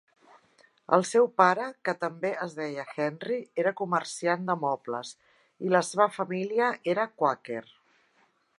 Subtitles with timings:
[0.95, 5.13] El seu pare, que també es deia Henry, era comerciant de mobles
[5.67, 7.63] i la seva família era quàquer.